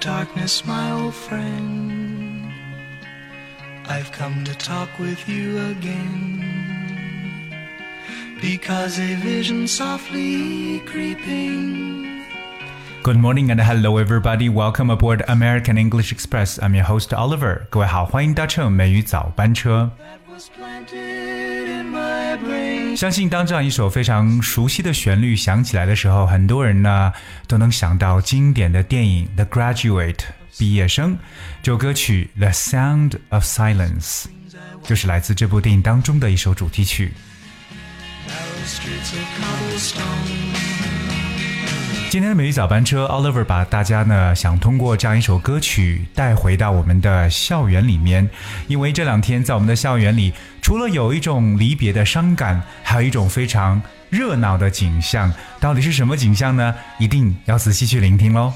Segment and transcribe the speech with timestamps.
[0.00, 2.50] darkness, my old friend.
[3.88, 6.42] I've come to talk with you again.
[8.40, 12.24] Because a vision softly creeping.
[13.02, 14.48] Good morning and hello everybody.
[14.48, 16.58] Welcome aboard American English Express.
[16.62, 17.66] I'm your host Oliver.
[17.70, 19.90] 各位好，欢迎搭乘美语早班车。
[19.98, 21.35] That was planted in my brain.
[22.95, 27.13] 相信当这样一首非常熟悉的旋律响起来的时候，很多人呢
[27.47, 30.13] 都能想到经典的电影《The Graduate》
[30.57, 31.15] 毕业生。
[31.61, 34.23] 这首歌曲《The Sound of Silence》
[34.83, 37.13] 就是来自这部电影当中的一首主题曲。
[42.17, 48.27] 今天的美丽早班车，Oliver 把大家呢想通过这样一首歌曲带回到我们的校园里面，
[48.67, 55.31] 因为这两天在我们的校园里，除了有一种离别的伤感，还有一种非常热闹的景象。
[55.59, 56.73] 到底是什么景象呢？
[56.97, 58.51] 一定要仔细去聆听喽。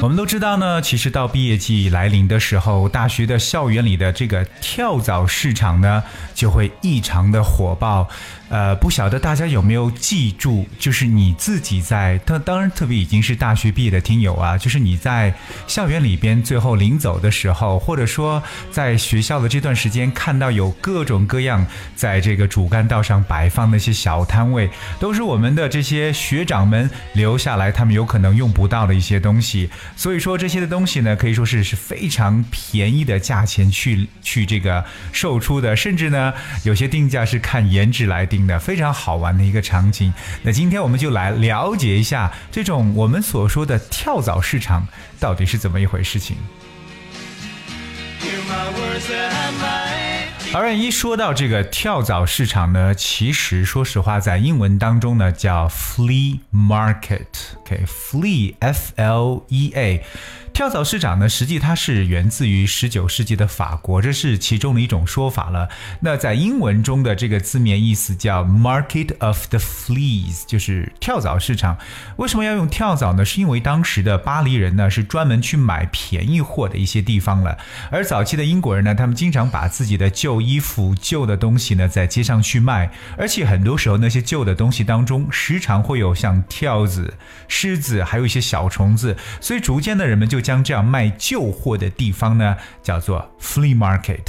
[0.00, 6.02] 我们都知道呢，其实到毕业季来临的时候，大学的校园里的这个跳蚤市场呢，
[6.34, 8.08] 就会异常的火爆。
[8.50, 15.34] 呃，不晓得大家有没有记住，就是你自己在，当当然特别已经是大学毕业的听友啊，就是你在
[15.66, 24.70] 校园里边最后临走的时候，或者说在学校的这段时间，看到有各种各样在这个主干道上摆放那些小摊位，
[25.00, 29.68] 都是我们的这些学长们留下来，他们有可能用不到的一些东西。
[29.94, 36.32] 所以说这些的东西呢，可以说是是非常便宜的价钱去去这个售出的，甚至呢
[36.64, 40.12] 有些定价是看颜值来定的，非常好玩的一个场景。
[40.42, 44.88] 那今天我们就来了解一下这种我们所说的跳蚤市场
[45.20, 46.36] 到底是怎么一回事情。
[50.56, 57.26] 而一说到这个跳蚤市场呢，其实说实话，在英文当中呢叫 flea market。
[57.58, 60.04] OK，flea f l e a。
[60.54, 65.68] 跳蚤市场呢，实际它是源自于十九世纪的法国，这是其中的一种说法了。
[65.98, 71.76] 那在英文中的这个字面意思叫 Market of the Fleas，就是跳蚤市场。
[72.18, 73.24] 为什么要用跳蚤呢？
[73.24, 77.58] 是因为当时的巴黎人呢是专门去买便宜货的一些地方了，
[77.90, 87.12] 而早期的英国人呢，他们经常把自己的旧衣服、旧的东西呢在街上去卖，而且很多时候那些旧的东西当中，时常会有像跳子、
[87.48, 94.24] 虱子，还有一些小虫子，所以逐渐的人们就将这样卖旧货的地方呢叫做 flea market。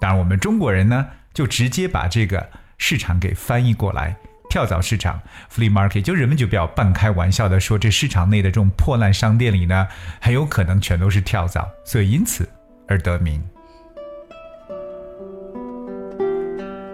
[0.00, 2.48] 当然，我们中国人呢就直接把这个
[2.78, 4.16] 市场给翻译过来。
[4.50, 5.20] 跳蚤市场
[5.52, 9.88] （flea market） 就人们就比较半开玩笑的说，这市场内的这种破烂商店里呢，
[10.20, 12.48] 很有可能全都是跳蚤，所以因此
[12.86, 13.42] 而得名。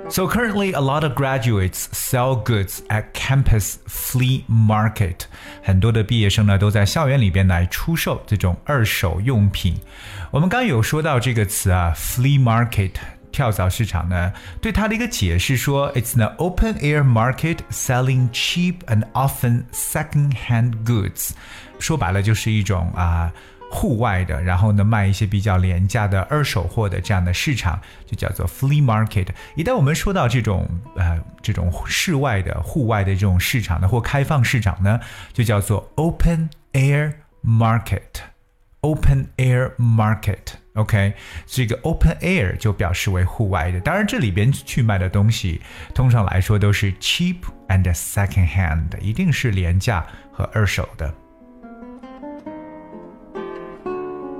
[0.09, 5.21] So currently, a lot of graduates sell goods at campus flea market.
[5.63, 9.75] 很多的毕业生呢都在校园里边来出售这种二手用品。
[10.29, 12.91] 我们刚刚有说到这个词啊，flea market。
[13.31, 14.31] 跳蚤市场呢，
[14.61, 21.31] 对它的一个解释说，it's an open air market selling cheap and often second-hand goods。
[21.77, 23.33] 说白了就是一种啊。
[23.70, 29.28] 户外的，然后呢卖一些比较廉价的二手货的这样的市场，就叫做 flea market。
[29.54, 34.98] 一旦我们说到这种呃这种室外的、户外的这种市场呢，或开放市场呢，
[35.32, 37.12] 就叫做 open air
[37.44, 38.00] market。
[38.80, 40.38] open air market。
[40.74, 41.12] OK，
[41.46, 43.80] 这个 open air 就表示为户外的。
[43.80, 45.60] 当然，这里边去卖的东西，
[45.94, 47.36] 通常来说都是 cheap
[47.68, 51.12] and second hand，一定是廉价和二手的。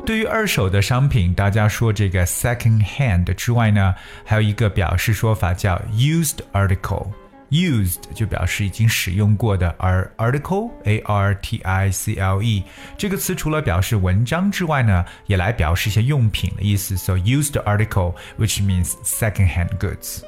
[0.09, 12.63] 对于二手的商品，大家说这个 second hand 之外呢，还有一个表示说法叫 used article。used 就表示已经使用过的，而 article a r t i c l e
[12.97, 16.97] 这个词除了表示文章之外呢，也来表示一些用品的意思。
[16.97, 20.21] So used article, which means second-hand goods.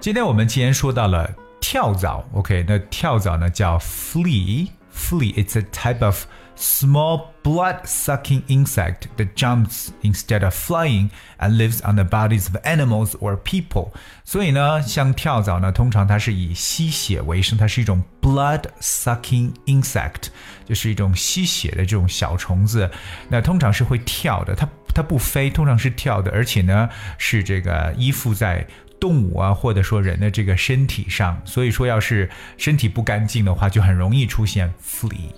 [0.00, 1.30] 今天我们既然说到了
[1.60, 4.68] 跳蚤，OK，那跳蚤呢叫 flea。
[4.98, 6.26] Flea, it's a type of
[6.56, 13.16] small blood-sucking insect that jumps instead of flying and lives on the bodies of animals
[13.18, 13.90] or people.
[14.24, 20.28] 所以呢，像跳蚤呢，通常它是以吸血为生，它是一种 blood-sucking insect，
[20.64, 22.88] 就是一种吸血的这种小虫子。
[23.28, 26.88] 那通常是会跳的，它它不飞，通常是跳的，而且呢
[27.18, 28.64] 是这个依附在。
[28.99, 35.31] 动物啊，或者说人的这个身体上，所以说要是身体不干净的话，就很容易出现 flea。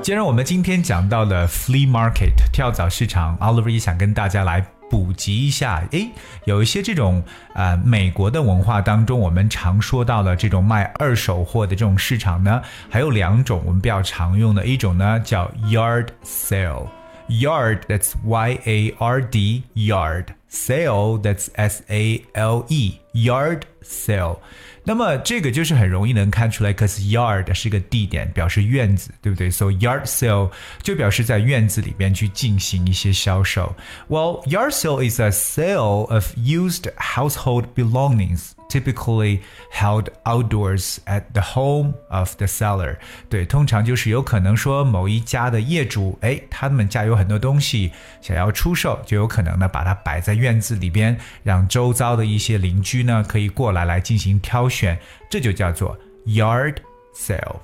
[0.00, 6.08] 既然我们今天讲到了 flea market 跳蚤市场，Oliver 也想跟大家来普及一下，诶，
[6.44, 7.22] 有一些这种
[7.54, 16.86] 呃美国的文化当中，我们常说到的这种卖二手货的这种市场呢，还有两种我们比较常用的，一种呢叫 yard sale
[17.29, 24.37] sale，yard that's y a r d yard sale that's s a l e yard sale。
[24.85, 29.49] 那么这个就是很容易能看出来，cause yard 是个地点，表示院子，对不对？
[29.49, 30.51] So yard sale
[30.81, 33.73] 就表示在院子里边去进行一些销售。
[34.09, 41.94] Well, yard sale is a sale of used household belongings Typically held outdoors at the home
[42.10, 42.96] of the seller。
[43.28, 54.98] 对，通常就是有可能说某一家的业主，哎，他们家有很多东西想要出售，就有可能呢把它摆在院子里边，让周遭的一些邻居呢可以过来来进行挑选，
[55.30, 56.76] 这就叫做 yard
[57.14, 57.56] sale。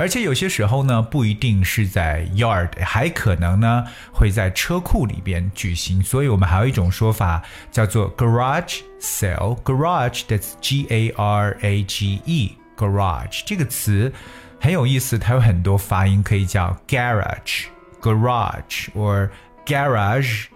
[0.00, 6.02] 而且有些时候呢，不一定是在 yard，还可能呢会在车库里边举行。
[6.02, 9.62] 所以我们还有一种说法叫做 garage sale。
[9.62, 14.10] garage that's G A R A G E garage 这个词
[14.58, 17.66] 很有意思，它有很多发音，可以叫 garage
[18.00, 19.28] garage or
[19.66, 20.46] garage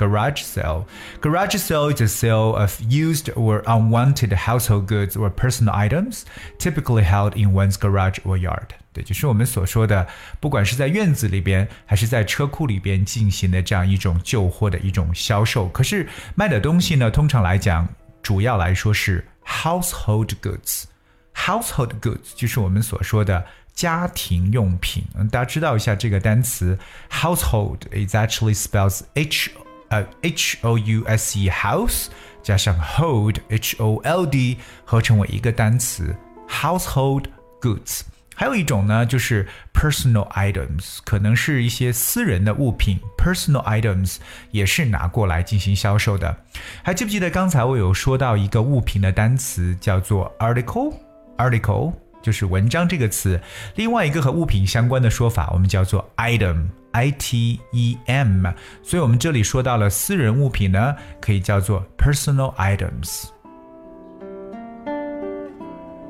[0.00, 0.84] garage。garage sale.
[1.20, 6.24] Garage sale is a sale of used or unwanted household goods or personal items,
[6.58, 8.68] typically held in one's garage or yard.
[8.92, 10.06] 对，就是我们所说的，
[10.40, 15.68] 不管是在院子里边还是在车库里边进行的这样一种旧货的一种销售。
[15.68, 17.88] 可是卖的东西呢，通常来讲，
[18.22, 23.44] 主要来说是 household goods。household goods 就是我们所说的
[23.74, 25.04] 家庭用品。
[25.14, 26.78] 嗯，大家知道一下这个单词
[27.10, 29.52] household is actually spells H
[29.91, 32.07] 呃，H O U S E house
[32.41, 36.15] 加上 hold H O L D 合成为一个单词
[36.49, 37.25] household
[37.61, 38.01] goods。
[38.33, 44.15] 还有一种呢，就是 personal items，可能是一些私人的物品，personal items
[44.49, 46.35] 也是拿过来进行销售的。
[46.81, 53.39] 还记不记得刚才我有说到一个物品的单词叫做 article，article 就是文章这个词。
[53.75, 56.67] 另外一个和物品相关的说法，我们叫做 item。
[56.93, 58.47] I T E M，
[58.83, 63.29] 所以我们这里说到了私人物品呢，可以叫做 personal items。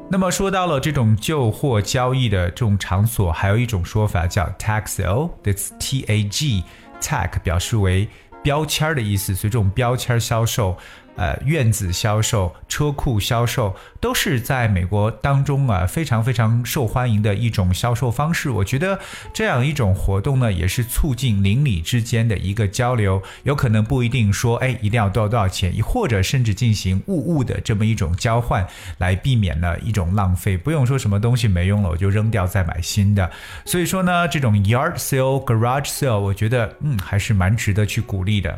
[0.09, 6.63] 那么说到了这种旧货交易的这种场所，还有一种说法叫 tag sale，that's T A G
[6.99, 8.09] tag 表示为
[8.41, 10.75] 标签的意思，所以这种标签销售。
[11.17, 18.49] 呃，院子销售、车库销售都是在美国当中啊非常非常受欢迎的一种销售方式。
[18.49, 18.99] 我觉得
[19.33, 23.21] 这样一种活动呢，也是促进邻里之间的一个交流。
[23.43, 28.65] 有可能不一定说，哎，一定要多少多少钱，或者甚至进行物物的这么一种交换，
[28.97, 30.57] 来避免了一种浪费。
[30.57, 33.29] 不用说什么东西没用了，我就扔掉再买新的。
[33.65, 38.57] 所以说呢，这种 yard sale、garage sale，我觉得嗯还是蛮值得去鼓励的。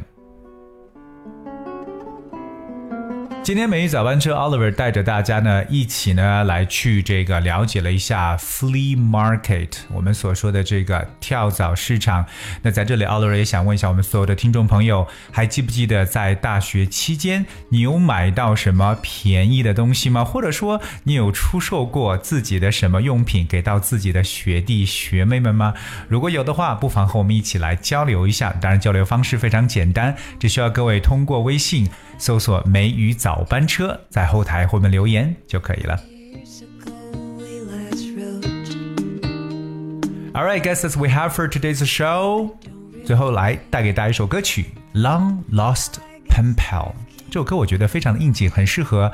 [3.43, 12.25] 今天美语早班车，Oliver 带着大家呢一起呢来去这个了解了一下 flea market，我们所说的这个跳蚤市场。
[12.61, 20.23] 那在这里，Oliver 也想问一下我们所有的听众朋友，还记不记得在大学期间你有买到什么便宜的东西吗？
[20.23, 25.73] 或者说你有出售过自己的什么用品给到自己的学弟学妹们吗？
[26.07, 28.55] 如果有的话，不妨和我们一起来交流一下。
[28.61, 31.89] 当然，交流方式非常简单，只需要各位通过微信。
[32.19, 35.99] 搜索“美语早班车”，在后台后面留言就可以了。
[40.33, 42.51] All right, guys, that's we have for today's show。
[43.05, 44.65] 最后来带给大家一首歌曲
[44.99, 45.93] 《Long Lost
[46.27, 46.89] Pen Pal》。
[47.29, 49.11] 这首歌我觉得非常的应景，很适合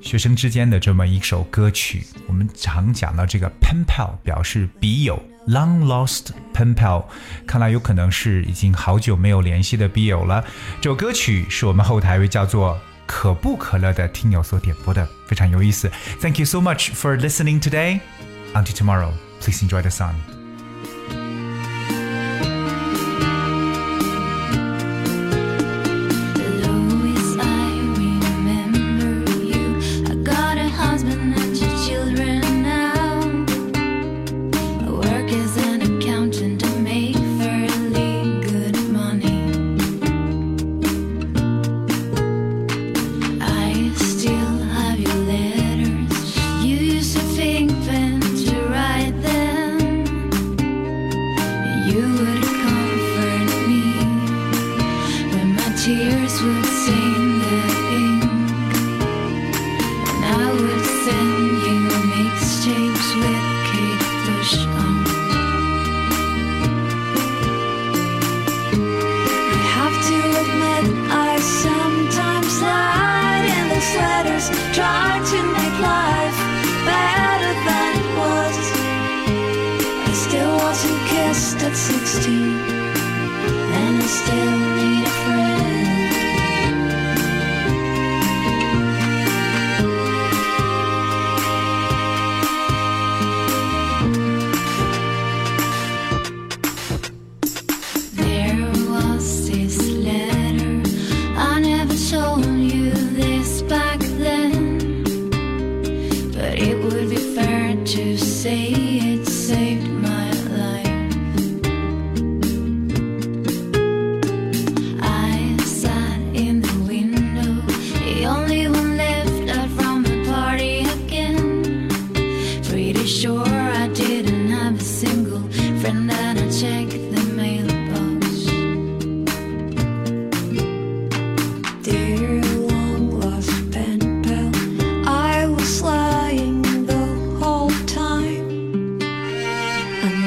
[0.00, 2.04] 学生之间的这么一首歌曲。
[2.26, 7.04] 我们常讲到这个 pen pal 表示笔友，long lost pen pal，
[7.46, 10.44] 看来有可能是已经好久没有联系的笔友了。
[10.80, 15.89] 这首歌曲是我们后台一位叫做可不可乐的听友所点播的，非常有意思。
[16.19, 17.99] Thank you so much for listening today.
[18.53, 20.30] Until tomorrow, please enjoy the sun.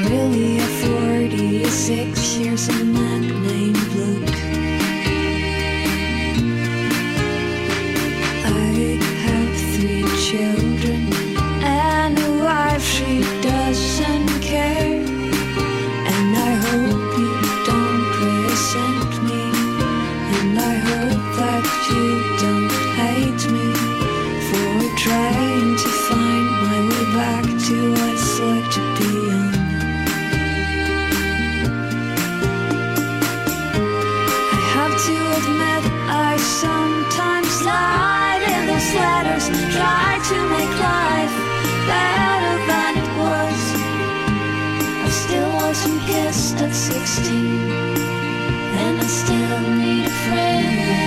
[0.08, 4.35] Really a 46 years old man named Luke.
[45.76, 47.34] guys who kissed at 16
[48.78, 51.05] And I still need a friend.